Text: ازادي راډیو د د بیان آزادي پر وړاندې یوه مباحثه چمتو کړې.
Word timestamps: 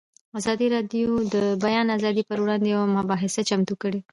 ازادي 0.39 0.67
راډیو 0.75 1.09
د 1.23 1.25
د 1.33 1.35
بیان 1.65 1.87
آزادي 1.97 2.23
پر 2.29 2.37
وړاندې 2.41 2.67
یوه 2.73 2.85
مباحثه 2.97 3.41
چمتو 3.49 3.73
کړې. 3.81 3.99